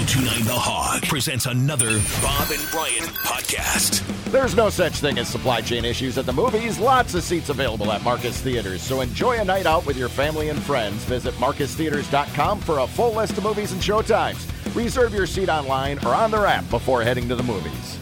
[0.00, 4.00] 1029 The Hog presents another Bob and Brian podcast.
[4.32, 6.78] There's no such thing as supply chain issues at the movies.
[6.78, 8.80] Lots of seats available at Marcus Theaters.
[8.80, 11.04] So enjoy a night out with your family and friends.
[11.04, 14.48] Visit marcustheaters.com for a full list of movies and showtimes.
[14.74, 17.98] Reserve your seat online or on their app before heading to the movies.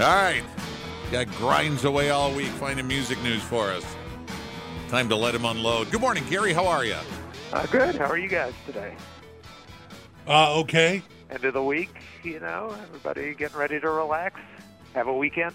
[0.00, 0.42] All right.
[1.12, 3.84] Got grinds away all week finding music news for us.
[4.88, 5.92] Time to let him unload.
[5.92, 6.52] Good morning, Gary.
[6.52, 6.96] How are you?
[7.52, 7.94] Uh, good.
[7.94, 8.96] How are you guys today?
[10.26, 11.02] Uh, okay.
[11.30, 14.38] End of the week, you know, everybody getting ready to relax,
[14.94, 15.54] have a weekend.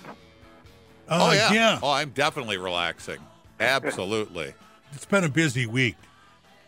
[1.07, 1.53] Uh, oh, yeah.
[1.53, 1.79] yeah.
[1.81, 3.19] Oh, I'm definitely relaxing.
[3.59, 4.53] Absolutely.
[4.93, 5.97] It's been a busy week.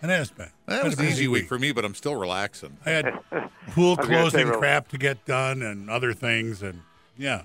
[0.03, 0.49] It has been.
[0.65, 2.77] that Been was an easy week for me, but I'm still relaxing.
[2.85, 3.13] I had
[3.71, 6.81] pool I was gonna say closing rel- crap to get done and other things, and
[7.17, 7.43] yeah.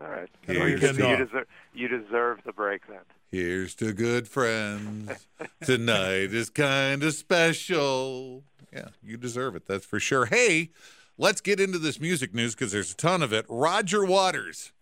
[0.00, 0.28] All right.
[0.46, 1.16] Here you, you so you go.
[1.16, 3.00] deserve you deserve the break then.
[3.30, 5.26] Here's to good friends.
[5.64, 8.44] Tonight is kind of special.
[8.72, 9.66] Yeah, you deserve it.
[9.66, 10.26] That's for sure.
[10.26, 10.70] Hey,
[11.16, 13.46] let's get into this music news because there's a ton of it.
[13.48, 14.72] Roger Waters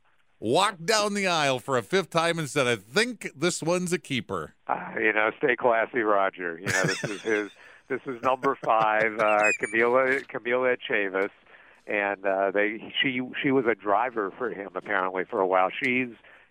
[0.40, 3.98] walked down the aisle for a fifth time and said, I think this one's a
[3.98, 4.54] keeper.
[4.66, 6.58] Uh, you know, stay classy, Roger.
[6.58, 7.50] You know, this is his.
[7.88, 11.30] This is number five, uh, Camila Camila Chavis,
[11.86, 15.70] and uh, they she she was a driver for him apparently for a while.
[15.70, 16.08] She's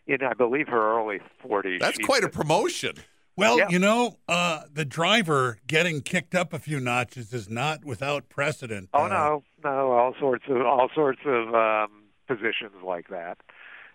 [0.08, 1.82] in, I believe, her early forties.
[1.82, 2.94] That's quite a promotion.
[3.38, 3.70] Well, Yeah.
[3.70, 8.90] you know, uh, the driver getting kicked up a few notches is not without precedent.
[8.94, 13.38] Oh Uh, no, no, all sorts of all sorts of um, positions like that.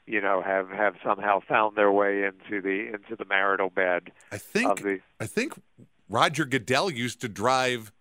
[0.06, 4.38] You know, have have somehow found their way into the into the marital bed I
[4.38, 5.00] think of the.
[5.20, 5.54] I think
[6.08, 7.92] Roger Goodell used to drive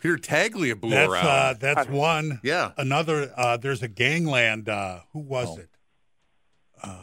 [0.00, 1.26] Peter Tagliabue That's around.
[1.26, 2.40] uh, that's one.
[2.42, 3.32] yeah, Another.
[3.36, 4.68] Uh, there's a gangland.
[4.68, 5.60] Uh, who was Oh.
[5.62, 5.70] it?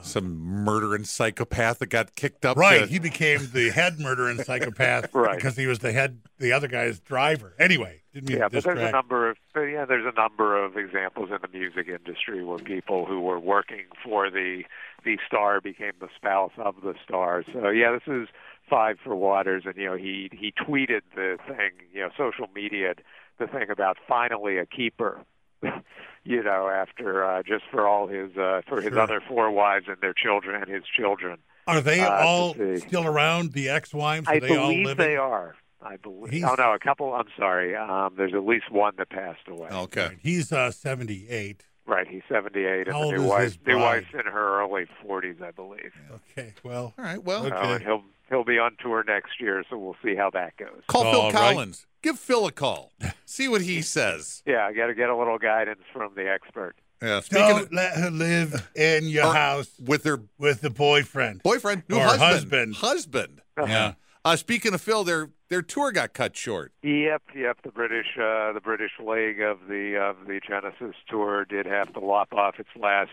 [0.02, 2.58] Some murdering psychopath that got kicked up.
[2.58, 2.82] Right.
[2.82, 5.36] to- He became the head murdering psychopath Right.
[5.36, 7.54] because he was the head, the other guy's driver.
[7.60, 10.62] Anyway, didn't mean Yeah, to but there's a number of but yeah, there's a number
[10.64, 14.64] of examples in the music industry where people who were working for the
[15.04, 17.44] the star became the spouse of the star.
[17.52, 18.30] So yeah, this is
[18.70, 22.94] five for Waters, and you know he he tweeted the thing, you know, social media
[23.40, 25.20] the thing about finally a keeper.
[26.24, 29.00] you know, after uh, just for all his uh, for his Sure.
[29.00, 31.38] other four wives and their children and his children.
[31.68, 33.54] Are they uh, all still around?
[33.54, 34.28] The ex-wives?
[34.28, 35.06] Are I they believe living?
[35.08, 35.56] they are.
[35.82, 36.32] I believe.
[36.34, 37.14] He's- Oh no, a couple.
[37.14, 37.76] I'm sorry.
[37.76, 39.70] Um, there's at least one that passed away.
[39.70, 40.18] okay.
[40.22, 41.66] He's uh, 78.
[41.86, 45.52] Right, he's 78, and the new wife, his new wife's in her early 40s, I
[45.52, 45.92] believe.
[46.32, 46.54] Okay.
[46.64, 47.22] Well, All right.
[47.22, 47.56] Well, Okay.
[47.56, 50.82] Uh, he'll he'll be on tour next year, so we'll see how that goes.
[50.88, 51.34] call All Phil right.
[51.34, 51.86] Collins.
[52.02, 52.92] Give Phil a call.
[53.26, 54.44] See what he says.
[54.46, 56.76] Yeah, I got to get a little guidance from the expert.
[57.02, 57.20] Yeah.
[57.30, 61.44] Don't of, let her live in your house with her with the boyfriend.
[61.44, 62.76] boyfriend, new Or husband, husband.
[62.76, 63.42] husband.
[63.68, 63.94] Yeah.
[64.26, 66.72] Uh, speaking of Phil, their their tour got cut short.
[66.82, 67.58] Yep, yep.
[67.64, 72.00] The British uh, the British leg of the of the Genesis tour did have to
[72.00, 73.12] lop off its last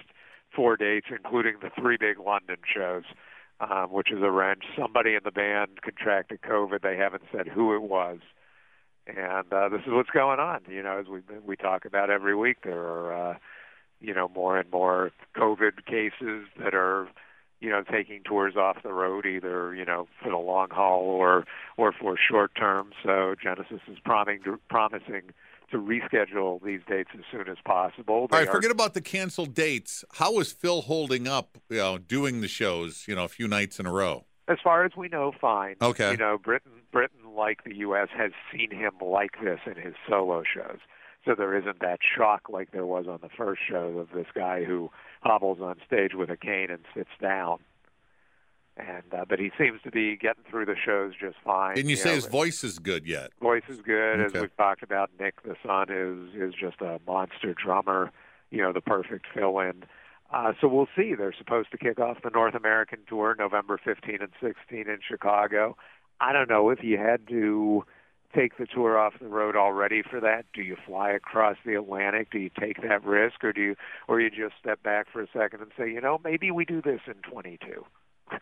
[0.57, 3.05] four dates, including the three big London shows,
[3.61, 4.65] um, which is a wrench.
[4.75, 6.81] Somebody in the band contracted COVID.
[6.81, 8.21] They haven't said who it was.
[9.07, 10.61] And uh, this is what's going on.
[10.67, 13.35] You know, as we we talk about every week, there are uh,
[14.01, 17.07] you know more and more COVID cases that are
[17.71, 21.45] you know taking tours off the road, either you know for the long haul or
[21.77, 22.91] or for short term.
[23.05, 25.23] So Genesis is promising to, promising
[25.71, 28.15] to reschedule these dates as soon as possible.
[28.15, 30.05] All They right, are- forget about the canceled dates.
[30.15, 31.59] How is Phil holding up?
[31.69, 33.05] You know, doing the shows.
[33.07, 34.25] You know, a few nights in a row.
[34.49, 35.77] As far as we know, fine.
[35.81, 36.11] Okay.
[36.11, 40.43] You know, Britain, Britain, like the U.S., has seen him like this in his solo
[40.43, 40.79] shows,
[41.25, 44.65] so there isn't that shock like there was on the first show of this guy
[44.65, 47.59] who hobbles on stage with a cane and sits down.
[48.77, 51.75] And uh, but he seems to be getting through the shows just fine.
[51.77, 53.31] Didn't you say know, his voice is good yet?
[53.41, 54.37] voice is good, Okay.
[54.37, 55.11] as we've talked about.
[55.19, 58.11] Nick, the son, is is just a monster drummer.
[58.51, 59.85] You know, the perfect fill-in.
[60.33, 61.15] Uh, so we'll see.
[61.15, 65.77] They're supposed to kick off the North American tour November 15 and 16 in Chicago.
[66.21, 67.85] I don't know if you had to
[68.35, 70.47] take the tour off the road already for that.
[70.55, 72.31] Do you fly across the Atlantic?
[72.31, 73.77] Do you take that risk, or do you,
[74.09, 76.81] or you just step back for a second and say, you know, maybe we do
[76.81, 77.85] this in 22?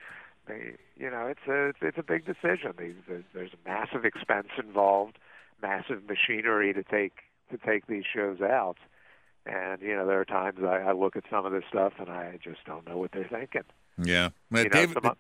[0.47, 2.73] They, you know, it's a it's, a big decision.
[2.79, 5.19] These there's, there's massive expense involved,
[5.61, 7.19] massive machinery to take
[7.51, 8.79] to take these shows out.
[9.45, 12.09] And you know, there are times I, I look at some of this stuff and
[12.09, 13.65] I just don't know what they're thinking.
[13.99, 14.31] Yeah.
[14.51, 15.17] You know, David, some,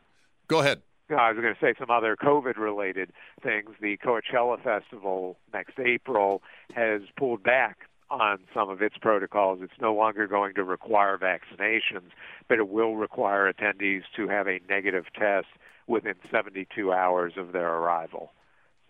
[0.46, 0.80] go ahead.
[1.16, 3.12] Know, I was going to say some other COVID-related
[3.42, 3.70] things.
[3.80, 6.42] The Coachella Festival next April
[6.74, 7.78] has pulled back
[8.10, 9.60] on some of its protocols.
[9.62, 12.10] It's no longer going to require vaccinations,
[12.48, 15.46] but it will require attendees to have a negative test
[15.86, 18.32] within 72 hours of their arrival.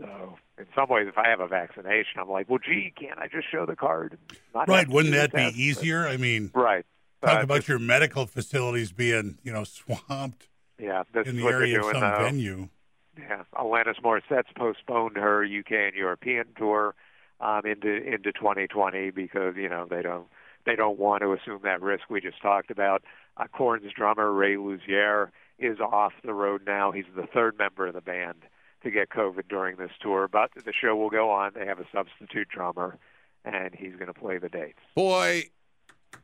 [0.00, 3.26] So in some ways, if I have a vaccination, I'm like, well, gee, can't I
[3.26, 4.16] just show the card?
[4.54, 4.88] Not Right?
[4.88, 5.54] Wouldn't that be test?
[5.54, 6.06] But- easier?
[6.06, 6.86] I mean, Right.
[7.24, 10.46] talk Uh, about just- your medical facilities being, you know, swamped
[10.78, 11.02] yeah.
[11.12, 12.24] This in is the what area they're of some though.
[12.24, 12.68] venue.
[13.18, 16.94] Yeah, Alanis Morissette's postponed her UK and European tour
[17.40, 20.26] um, into into 2020 because you know they don't
[20.66, 23.02] they don't want to assume that risk we just talked about.
[23.36, 26.92] Uh, Korn's drummer Ray Luzier is off the road now.
[26.92, 28.44] He's the third member of the band
[28.82, 31.52] to get COVID during this tour, but the show will go on.
[31.54, 32.96] They have a substitute drummer,
[33.44, 34.78] and he's going to play the dates.
[34.94, 35.44] Boy,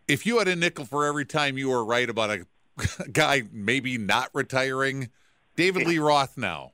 [0.07, 2.47] if you had a nickel for every time you were right about a
[3.13, 5.11] guy maybe not retiring,
[5.57, 6.73] David Lee Roth now.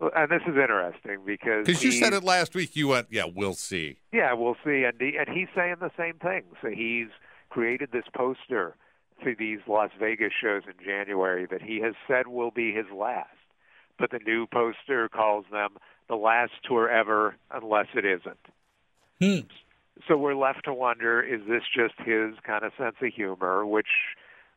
[0.00, 3.24] Well, And this is interesting because Because you said it last week, you went, yeah,
[3.32, 3.98] we'll see.
[4.12, 4.84] Yeah, we'll see.
[4.84, 6.42] And he, and he's saying the same thing.
[6.60, 7.08] So he's
[7.50, 8.76] created this poster
[9.22, 13.28] for these Las Vegas shows in January that he has said will be his last.
[13.98, 15.76] But the new poster calls them
[16.08, 18.38] the last tour ever, unless it isn't.
[19.20, 19.46] Hmm.
[20.08, 23.86] So we're left to wonder: is this just his kind of sense of humor, which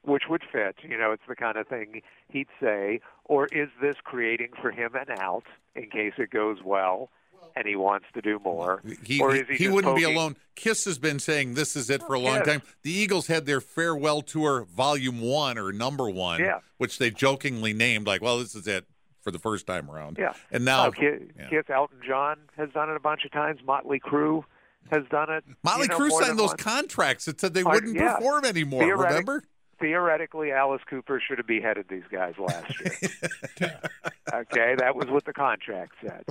[0.07, 0.77] which would fit?
[0.83, 4.95] You know, it's the kind of thing he'd say, or is this creating for him
[4.95, 5.43] an out
[5.75, 7.09] in case it goes well?
[7.55, 10.35] And he wants to do more, He, or is he, he wouldn't be alone.
[10.55, 12.45] Kiss has been saying this is it oh, for a long Yes.
[12.45, 12.61] time.
[12.83, 16.59] The Eagles had their farewell tour, volume one or number one, Yeah.
[16.77, 18.85] which they jokingly named like, well, this is it
[19.21, 20.17] for the first time around.
[20.19, 20.33] Yeah.
[20.51, 21.49] And now Oh, Kiss, yeah.
[21.49, 23.59] Kiss, Elton John has done it a bunch of times.
[23.65, 24.43] Motley Crue
[24.91, 25.43] has done it.
[25.63, 26.61] Molly you know, Crue signed those once.
[26.63, 28.15] contracts that said they wouldn't yeah.
[28.17, 28.83] perform anymore.
[28.83, 29.43] Theoretic- Remember?
[29.79, 33.79] Theoretically, Alice Cooper should have beheaded these guys last year.
[34.33, 36.25] okay, that was what the contract said.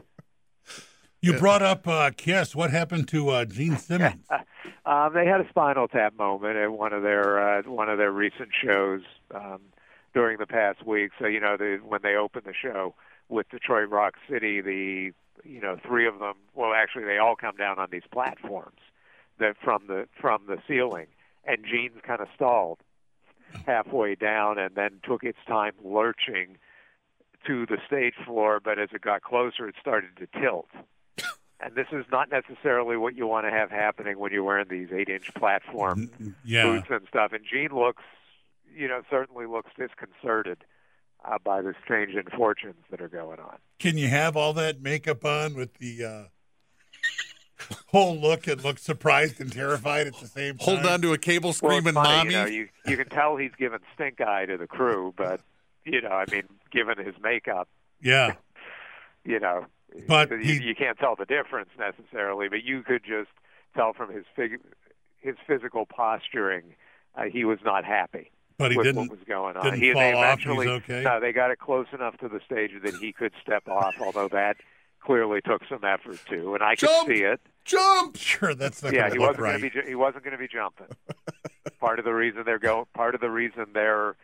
[1.20, 2.54] You brought up uh, Kiss.
[2.54, 4.24] What happened to uh, Gene Simmons?
[4.84, 8.12] Um, they had a Spinal Tap moment at one of their uh, one of their
[8.12, 9.00] recent shows
[9.34, 9.58] um,
[10.14, 11.10] during the past week.
[11.18, 12.94] So you know, the, when they opened the show
[13.28, 15.12] with Detroit Rock City, the
[15.42, 16.34] you know three of them.
[16.54, 18.78] Well, actually, they all come down on these platforms
[19.40, 21.06] that from the from the ceiling,
[21.44, 22.78] and Gene's kind of stalled
[23.66, 26.58] halfway down, and then took its time lurching
[27.46, 28.60] to the stage floor.
[28.62, 30.68] But as it got closer, it started to tilt.
[31.58, 34.88] And this is not necessarily what you want to have happening when you're wearing these
[34.92, 36.10] eight-inch platform
[36.44, 36.64] yeah.
[36.64, 37.32] boots and stuff.
[37.32, 38.02] And Gene looks,
[38.76, 40.64] you know, certainly looks disconcerted
[41.24, 43.56] uh, by the strange infortunes that are going on.
[43.78, 46.24] Can you have all that makeup on with the uh,
[47.88, 50.64] whole look and look surprised and terrified at the same time?
[50.64, 52.30] Holding on to a cable Well, screaming funny, mommy.
[52.32, 55.40] you know, you you can tell he's giving stink eye to the crew, but
[55.84, 57.68] you know, I mean, given his makeup,
[58.02, 58.34] Yeah.
[59.24, 59.66] you know,
[60.08, 63.30] But you, he- you can't tell the difference necessarily, but you could just
[63.74, 64.60] tell from his fig-
[65.20, 66.74] his physical posturing,
[67.16, 69.08] uh, he was not happy But he with didn't.
[69.08, 69.64] what was going on.
[69.64, 71.02] didn't he, fall they off, he's okay?
[71.02, 74.28] No, they got it close enough to the stage that he could step off, although
[74.28, 74.56] that
[75.06, 77.08] clearly took some effort too, and I could Jump!
[77.08, 77.40] see it.
[77.64, 78.16] Jump!
[78.20, 79.60] Sure, that's not yeah, he wasn't right.
[79.60, 80.86] going to be he wasn't going to be jumping.
[81.80, 84.16] part of the reason they're going, part of the reason they're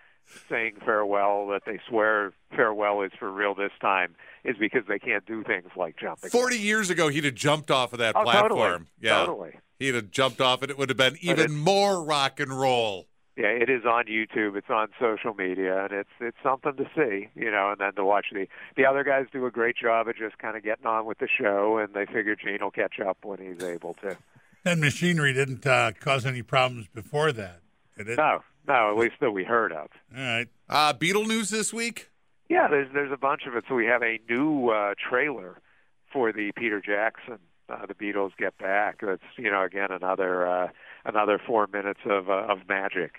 [0.49, 4.15] saying farewell that they swear farewell is for real this time
[4.45, 6.31] is because they can't do things like jumping.
[6.31, 8.51] 40 years ago, he'd have jumped off of that Oh, platform.
[8.51, 8.87] totally.
[9.01, 9.19] Yeah.
[9.27, 9.53] Totally.
[9.79, 10.71] He'd have jumped off it.
[10.71, 13.09] It would have been even more rock and roll.
[13.37, 14.57] Yeah, it is on YouTube.
[14.57, 17.71] It's on social media, and it's it's something to see, you know.
[17.71, 18.47] And then to watch the
[18.77, 21.29] the other guys do a great job of just kind of getting on with the
[21.29, 24.17] show, and they figure Gene will catch up when he's able to.
[24.65, 27.61] And machinery didn't uh, cause any problems before that,
[27.97, 28.19] did it?
[28.19, 29.89] No, no, at least that we heard of.
[30.17, 30.49] All right.
[30.69, 32.11] Uh, Beatle news this week?
[32.49, 33.65] Yeah, there's there's a bunch of it.
[33.67, 35.59] So we have a new uh, trailer
[36.13, 37.39] for the Peter Jackson,
[37.71, 39.01] uh, the Beatles Get Back.
[39.01, 40.69] That's you know again another uh,
[41.05, 43.17] another four minutes of uh, of magic.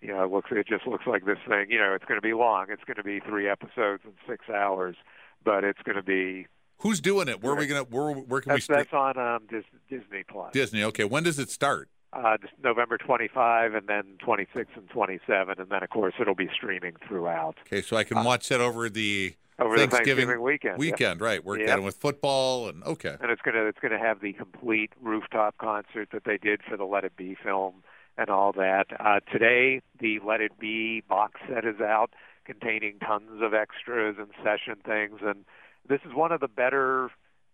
[0.00, 1.66] You know, it looks it just looks like this thing.
[1.70, 2.66] You know, it's going to be long.
[2.70, 4.96] It's going to be three episodes in six hours,
[5.44, 6.46] but it's going to be
[6.82, 7.42] Who's doing it?
[7.42, 7.82] Where are we gonna?
[7.82, 8.76] Where, where can we that's, stick?
[8.76, 10.52] that's on um, Dis- Disney Plus.
[10.52, 10.84] Disney.
[10.84, 11.04] Okay.
[11.04, 11.88] When does it start?
[12.12, 16.94] Uh, November 25 and then 26 and 27, and then of course it'll be streaming
[17.06, 20.74] throughout Okay, so I can watch that over the Uh, over the Thanksgiving, Thanksgiving weekend.
[20.74, 20.78] yeah.
[20.78, 21.44] Weekend, right?
[21.44, 21.66] Work Yep.
[21.68, 23.16] that in with football and okay.
[23.20, 26.84] and it's gonna it's gonna have the complete rooftop concert that they did for the
[26.84, 27.82] Let It Be film
[28.16, 28.86] and all that.
[28.98, 34.28] Uh, today, the Let It Be box set is out, containing tons of extras and
[34.42, 35.44] session things, and
[35.88, 37.10] this is one of the better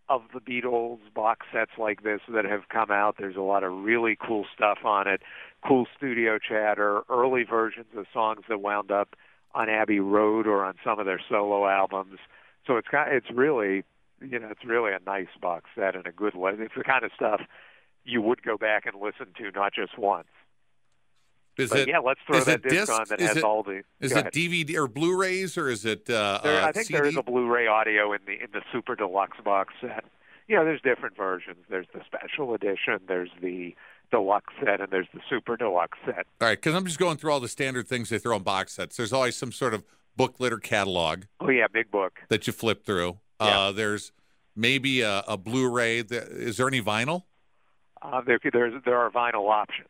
[0.09, 3.17] of the Beatles box sets like this that have come out.
[3.19, 5.23] There's a lot of really cool stuff on it,
[5.67, 9.17] cool studio chatter, early versions of songs that wound up
[9.55, 12.19] on Abbey Road or on some of their solo albums.
[12.67, 13.85] So it's got it's really
[14.21, 16.61] you know it's really a nice box set and a good one.
[16.61, 17.41] It's the kind of stuff
[18.05, 20.29] you would go back and listen to not just once.
[21.57, 21.89] Is but it?
[21.89, 23.83] yeah, let's throw that disc on that has it- all the.
[24.01, 24.33] Is it ahead.
[24.33, 26.09] DVD or Blu-rays or is it?
[26.11, 26.99] Uh, There, uh, I think CD?
[26.99, 30.05] there is a Blu-ray audio in the in the super deluxe box set.
[30.49, 31.59] You know, there's different versions.
[31.71, 32.99] There's the special edition.
[33.09, 33.75] There's the
[34.11, 36.27] deluxe set, and there's the super deluxe set.
[36.41, 38.73] All right, because I'm just going through all the standard things they throw in box
[38.75, 38.97] sets.
[38.97, 39.85] There's always some sort of
[40.17, 42.21] booklet or catalog Oh yeah, big book.
[42.29, 43.19] that you flip through.
[43.41, 43.59] Yeah.
[43.61, 44.13] Uh, there's
[44.55, 46.03] maybe a, a Blu-ray.
[46.03, 47.23] That, is there any vinyl?
[48.03, 49.89] Uh, there, there's there are vinyl options.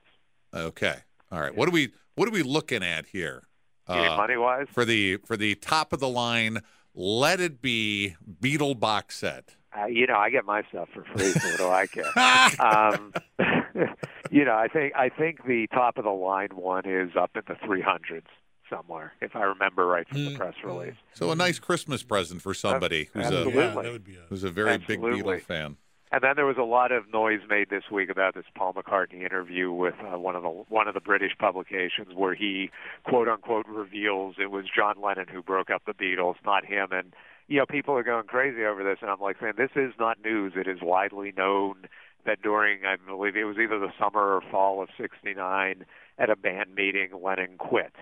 [0.54, 0.99] Okay.
[1.35, 1.55] All right.
[1.55, 3.43] What are we What are we looking at here?
[3.87, 6.61] Uh, money wise, for the for the top of the line,
[6.95, 9.57] Let It Be Beatle box set.
[9.76, 12.61] uh, you know, I get my stuff for free, so what do I care?
[12.64, 13.12] um,
[14.31, 17.43] you know, I think I think the top of the line one is up in
[17.47, 18.23] the 300s
[18.71, 20.95] somewhere, if I remember right from the press release.
[21.12, 24.21] So a nice Christmas present for somebody who's a Yeah, that would be a.
[24.29, 25.37] who's a very big Absolutely.
[25.38, 25.76] Beatle fan.
[26.14, 29.25] And then there was a lot of noise made this week about this Paul McCartney
[29.25, 32.71] interview with uh, one of the one of the British publications, where he
[33.02, 36.92] quote unquote reveals it was John Lennon who broke up the Beatles, not him.
[36.92, 37.14] And
[37.49, 40.18] you know, people are going crazy over this, and I'm like saying this is not
[40.25, 40.52] news.
[40.54, 41.87] It is widely known
[42.25, 45.85] that during I believe it was either the summer or fall of '69
[46.21, 47.92] at a band meeting, Lennon quit.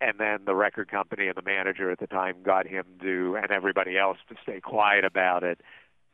[0.00, 3.50] And then the record company and the manager at the time got him to, and
[3.50, 5.60] everybody else to stay quiet about it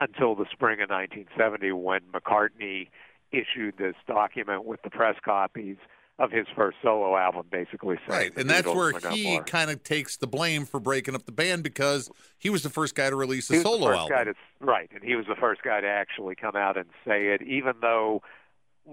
[0.01, 2.89] until the spring of 1970 when McCartney
[3.33, 5.77] issued this document with the press copies
[6.19, 10.17] of his first solo album, basically saying Right, and that's where he kind of takes
[10.17, 12.09] the blame for breaking up the band because
[12.39, 14.27] he was the first guy to release a solo album.
[14.27, 17.43] to right, and he was the first guy to actually come out and say it.
[17.43, 18.23] Even though,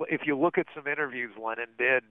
[0.10, 2.03] if you look at some interviews Lennon did,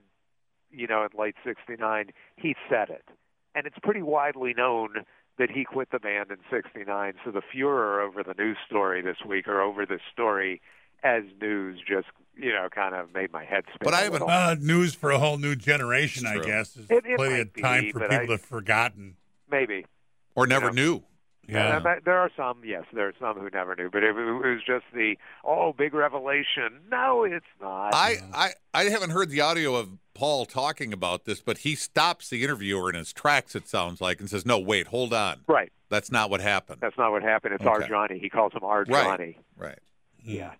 [0.70, 3.08] you know, in late '69, he said it,
[3.56, 5.04] and it's pretty widely known
[5.40, 7.14] that he quit the band in '69.
[7.24, 10.60] So the furor over the news story this week, or over this story
[11.02, 12.06] as news, just
[12.36, 13.78] you know, kind of made my head spin.
[13.82, 16.74] But I haven't- Uh, news for a whole new generation, I guess.
[16.76, 19.16] Is It- it plenty might of be, time for people I- to have forgotten.
[19.50, 19.84] maybe.
[20.36, 20.72] or never Yeah.
[20.72, 21.02] knew.
[21.50, 21.76] Yeah.
[21.76, 24.14] Uh, but there are some, yes, there are some who never knew, but it, it
[24.14, 26.80] was just the oh, big revelation.
[26.90, 27.94] No, it's not.
[27.94, 32.28] I, I I haven't heard the audio of Paul talking about this, but he stops
[32.30, 33.54] the interviewer in his tracks.
[33.54, 36.98] It sounds like and says, "No, wait, hold on, right, that's not what happened." that's
[36.98, 37.54] not what happened.
[37.54, 38.18] It's our Johnny.
[38.18, 39.04] He calls him our Right.
[39.04, 39.38] Johnny.
[39.56, 39.78] Right.
[40.22, 40.52] Yeah.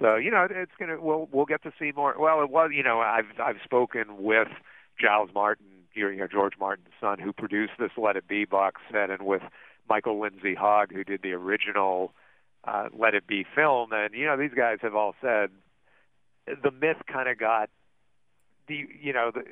[0.00, 1.00] So you know, it's gonna.
[1.00, 2.14] We'll we'll get to see more.
[2.18, 2.70] Well, it was.
[2.74, 4.48] You know, I've I've spoken with
[5.00, 9.10] Giles Martin, you know, George Martin's son, who produced this Let It Be box set,
[9.10, 9.42] and with
[9.88, 12.12] Michael Lindsay Hogg, who did the original
[12.64, 13.92] uh, Let It Be film.
[13.92, 15.50] And you know, these guys have all said
[16.46, 17.70] the myth kind of got.
[18.68, 19.42] The you know, the,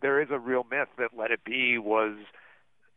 [0.00, 2.16] there is a real myth that Let It Be was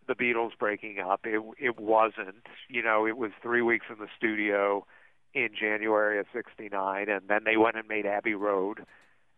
[0.07, 1.21] the Beatles breaking up.
[1.23, 2.45] It it wasn't.
[2.69, 4.85] You know, it was three weeks in the studio
[5.33, 8.85] in January of '69, and then they went and made Abbey Road,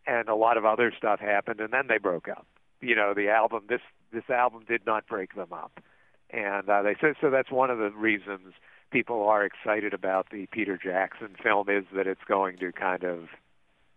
[0.06, 2.46] and a lot of other stuff happened, and then they broke up.
[2.80, 3.80] You know, the album this
[4.12, 5.80] this album did not break them up,
[6.30, 7.30] and uh, they said so.
[7.30, 8.54] That's one of the reasons
[8.90, 13.28] people are excited about the Peter Jackson film is that it's going to kind of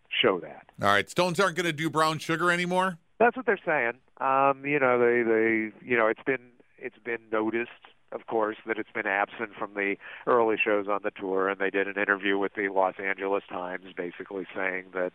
[0.09, 0.67] show that.
[0.81, 2.98] All right, Stones aren't going to do brown sugar anymore.
[3.19, 3.93] That's what they're saying.
[4.19, 7.71] Um, you know, they they you know, it's been it's been noticed,
[8.12, 9.95] of course, that it's been absent from the
[10.25, 13.88] early shows on the tour, and they did an interview with the Los Angeles Times,
[13.95, 15.12] basically saying that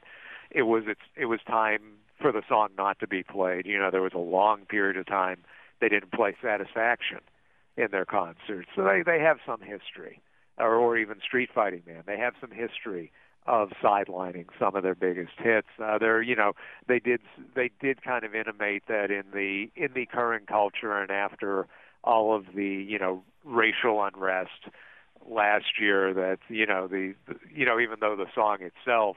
[0.51, 1.81] it was it's it was time
[2.21, 3.67] for the song not to be played.
[3.67, 5.39] You know, there was a long period of time
[5.81, 7.21] they didn't play Satisfaction
[7.77, 10.21] in their concerts, so they they have some history,
[10.59, 13.11] or or even Street Fighting Man, they have some history
[13.47, 15.69] of sidelining some of their biggest hits.
[15.83, 16.53] Uh, they're, you know,
[16.89, 17.21] they did
[17.55, 21.67] they did kind of intimate that in the in the current culture and after
[22.03, 24.69] all of the you know racial unrest
[25.29, 29.17] last year that you know the, the you know even though the song itself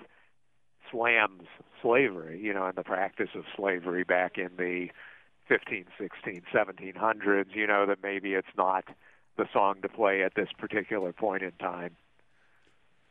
[0.91, 1.43] slams
[1.81, 4.87] slavery, you know, and the practice of slavery back in the
[5.47, 8.85] 15, 16, 1700s, you know, that maybe it's not
[9.37, 11.95] the song to play at this particular point in time.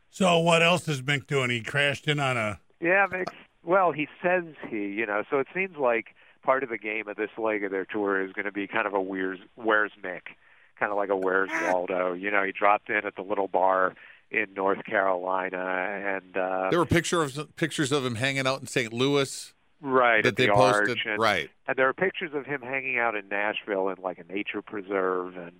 [0.09, 1.49] So what else is Mick doing?
[1.49, 2.59] He crashed in on a.
[2.79, 3.27] Yeah, Mick.
[3.63, 7.17] Well, he says he, you know, so it seems like part of the game of
[7.17, 10.21] this leg of their tour is going to be kind of a where's where's Mick,
[10.79, 12.13] kind of like a where's Waldo.
[12.13, 13.95] You know, he dropped in at the little bar
[14.31, 18.67] in North Carolina, and uh, There were picture of, pictures of him hanging out in
[18.67, 18.91] St.
[18.93, 20.89] Louis right that at they the posted.
[20.89, 21.49] Arch, and, right.
[21.67, 25.37] and there are pictures of him hanging out in Nashville in like a nature preserve
[25.37, 25.53] and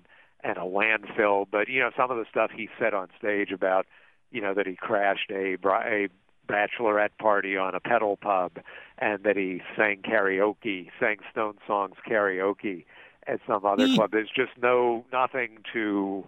[0.44, 1.46] and a landfill.
[1.50, 3.86] But you know, some of the stuff he said on stage about,
[4.32, 6.10] you know, that he crashed a a
[6.48, 8.54] bachelorette party on a pedal pub,
[8.98, 12.86] and that he sang karaoke, sang Stone songs karaoke
[13.28, 13.96] at some other mm.
[13.96, 14.12] club.
[14.12, 16.26] There's just no nothing to,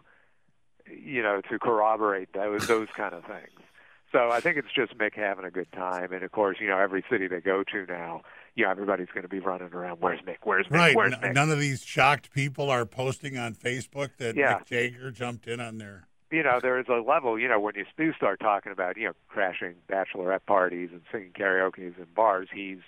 [0.85, 3.61] you know, to corroborate those those kind of things.
[4.11, 6.79] So I think it's just Mick having a good time, and of course, you know,
[6.79, 8.21] every city they go to now,
[8.55, 9.97] you know, everybody's going to be running around.
[10.01, 10.37] Where's Mick?
[10.43, 10.71] Where's Mick?
[10.77, 10.95] Right.
[10.95, 11.33] Where's N- Mick?
[11.35, 14.59] none of these shocked people are posting on Facebook that Yeah.
[14.59, 16.07] Mick Jagger jumped in on their.
[16.31, 19.05] you know, there is a level, you know, when you do start talking about, you
[19.05, 22.79] know, crashing bachelorette parties and singing karaoke's in bars, he's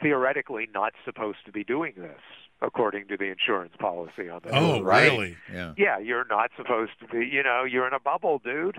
[0.00, 2.20] theoretically not supposed to be doing this,
[2.60, 5.10] according to the insurance policy on the Oh, Right.
[5.10, 5.36] really?
[5.52, 5.74] Yeah.
[5.76, 8.78] Yeah, you're not supposed to be, you know, you're in a bubble, dude.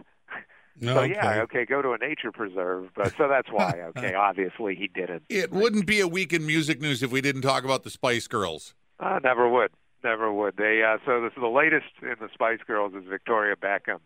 [0.80, 0.96] No.
[0.96, 2.90] So yeah, okay, go to a nature preserve.
[2.96, 5.24] But so that's why, okay, obviously he didn't.
[5.30, 8.28] It wouldn't be a week in music news if we didn't talk about the Spice
[8.28, 8.74] Girls.
[9.00, 9.72] Uh, never would.
[10.04, 10.58] Never would.
[10.58, 14.00] They uh, so this the latest in the Spice Girls is Victoria Beckham.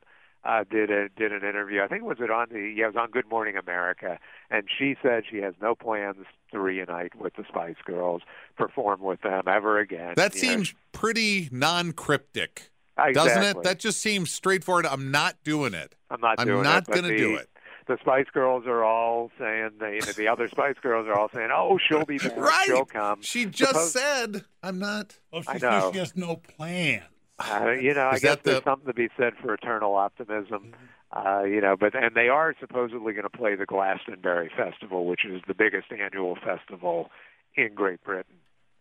[0.44, 1.82] Uh, did a did an interview.
[1.82, 4.20] I think was it on the yeah, it was on Good Morning America,
[4.52, 6.18] and she said she has no plans
[6.52, 8.22] to reunite with the Spice Girls,
[8.56, 10.14] perform with them ever again.
[10.16, 13.14] That You know, seems pretty non-cryptic, exactly.
[13.14, 13.64] doesn't it?
[13.64, 14.86] That just seems straightforward.
[14.86, 15.96] I'm not doing it.
[16.10, 16.58] I'm not doing it.
[16.60, 17.50] I'm not gonna do it.
[17.88, 21.30] The Spice Girls are all saying, they, you know, the other Spice Girls are all
[21.34, 22.36] saying, "Oh, she'll be back.
[22.36, 22.66] Right.
[22.68, 25.92] She'll come." She just Suppose- said, "I'm not." Oh, she I says know.
[25.94, 27.04] she has no plan.
[27.40, 30.74] Uh, you know, I guess the- there's something to be said for eternal optimism.
[31.14, 35.24] Uh, you know, but and they are supposedly going to play the Glastonbury Festival, which
[35.24, 37.10] is the biggest annual festival
[37.56, 38.36] in Great Britain.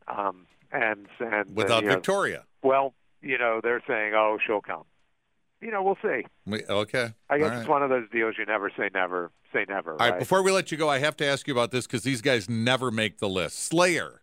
[0.09, 2.43] Um, and and uh, Without know, Victoria.
[2.63, 4.85] well, you know, they're saying, "Oh, she'll come."
[5.61, 6.23] You know, we'll see.
[6.45, 7.15] We, okay.
[7.31, 7.59] I guess All right.
[7.61, 9.93] it's one of those deals you never say never, say never.
[9.93, 10.19] All right, right?
[10.19, 12.49] before we let you go, I have to ask you about this because these guys
[12.49, 13.59] never make the list.
[13.61, 14.21] Slayer,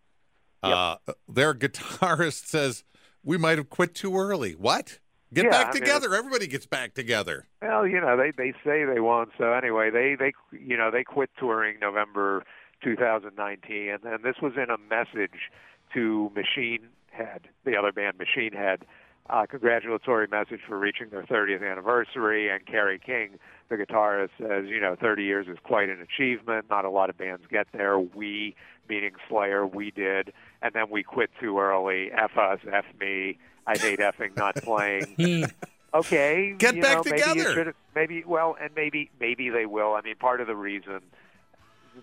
[0.61, 0.97] uh,
[1.27, 2.83] their guitarist says
[3.23, 4.53] we might have quit too early.
[4.53, 4.99] What?
[5.33, 6.13] Get Yeah, back I mean, together.
[6.13, 7.47] Everybody gets back together.
[7.63, 9.29] Well, you know, they they say they won't.
[9.37, 12.43] So anyway, they they you know they quit touring November
[12.83, 15.49] 2019, and then this was in a message
[15.95, 18.85] to Machine Head, the other band Machine Head,
[19.29, 22.49] uh, congratulatory message for reaching their 30th anniversary.
[22.49, 23.39] And Kerry King,
[23.69, 26.65] the guitarist, says, you know, 30 years is quite an achievement.
[26.69, 27.97] Not a lot of bands get there.
[27.99, 28.55] We,
[28.89, 32.11] meaning Slayer, we did, and then we quit too early.
[32.11, 33.37] F us, F me.
[33.65, 35.45] I hate effing not playing.
[35.93, 37.53] okay, Get back know, maybe together.
[37.53, 39.93] should've- Maybe well, and maybe maybe they will.
[39.93, 40.99] I mean, part of the reason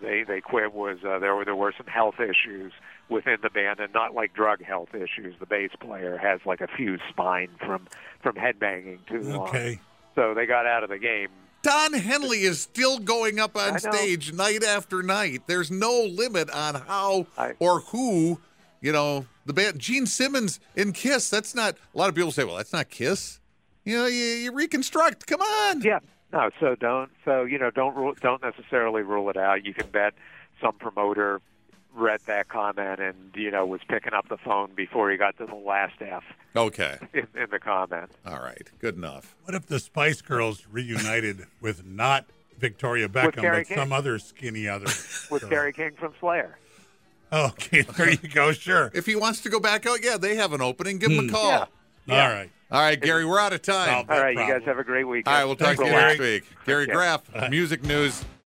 [0.00, 2.72] they they quit was uh, there were there were some health issues
[3.08, 5.34] within the band, and not like drug health issues.
[5.40, 7.86] The bass player has like a fused spine from
[8.22, 9.80] from headbanging too long, Okay.
[10.14, 11.28] so they got out of the game.
[11.62, 15.42] Don Henley is still going up on stage night after night.
[15.46, 18.40] There's no limit on how I- or who,
[18.80, 19.78] you know, the band.
[19.78, 21.28] Gene Simmons in Kiss.
[21.28, 21.76] That's not.
[21.94, 23.40] A lot of people say, "Well, that's not Kiss."
[23.84, 25.26] You know, you, you reconstruct.
[25.26, 25.80] Come on.
[25.82, 25.98] Yeah,
[26.32, 26.50] no.
[26.60, 27.10] So don't.
[27.24, 29.64] So you know, don't rule, don't necessarily rule it out.
[29.64, 30.14] You can bet
[30.60, 31.40] some promoter
[31.94, 35.46] read that comment and you know was picking up the phone before he got to
[35.46, 36.22] the last F
[36.56, 36.98] Okay.
[37.14, 38.10] in, in the comment.
[38.26, 38.70] All right.
[38.80, 39.36] Good enough.
[39.44, 42.26] What if the Spice Girls reunited with not
[42.58, 43.76] Victoria Beckham, but King.
[43.76, 44.84] some other skinny other?
[45.30, 46.58] With So- Kerry King from Slayer.
[47.32, 48.50] Okay, there you go.
[48.50, 48.90] Sure.
[48.92, 50.98] If he wants to go back out, yeah, they have an opening.
[50.98, 51.28] Give him a hmm.
[51.28, 51.48] call.
[51.48, 51.64] Yeah.
[52.06, 52.24] Yeah.
[52.24, 52.50] All right.
[52.72, 53.76] All right, Gary, we're out of time.
[53.78, 55.26] All right, All that right, you guys have a great week.
[55.26, 56.44] All right, we'll talk to you next week.
[56.66, 56.92] Gary Okay.
[56.92, 58.24] Graff, music news.